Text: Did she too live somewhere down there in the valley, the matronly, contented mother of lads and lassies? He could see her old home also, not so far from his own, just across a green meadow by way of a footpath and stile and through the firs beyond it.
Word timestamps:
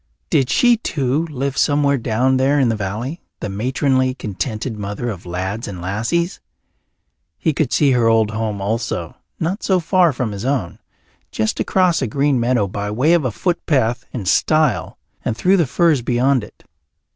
Did 0.31 0.49
she 0.49 0.77
too 0.77 1.25
live 1.27 1.55
somewhere 1.59 1.99
down 1.99 2.37
there 2.37 2.59
in 2.59 2.69
the 2.69 2.75
valley, 2.75 3.21
the 3.39 3.49
matronly, 3.49 4.15
contented 4.15 4.75
mother 4.75 5.11
of 5.11 5.27
lads 5.27 5.67
and 5.67 5.79
lassies? 5.79 6.39
He 7.37 7.53
could 7.53 7.71
see 7.71 7.91
her 7.91 8.07
old 8.07 8.31
home 8.31 8.61
also, 8.63 9.15
not 9.39 9.61
so 9.61 9.79
far 9.79 10.11
from 10.11 10.31
his 10.31 10.43
own, 10.43 10.79
just 11.29 11.59
across 11.59 12.01
a 12.01 12.07
green 12.07 12.39
meadow 12.39 12.65
by 12.67 12.89
way 12.89 13.13
of 13.13 13.25
a 13.25 13.31
footpath 13.31 14.05
and 14.11 14.27
stile 14.27 14.97
and 15.23 15.37
through 15.37 15.57
the 15.57 15.67
firs 15.67 16.01
beyond 16.01 16.43
it. 16.43 16.63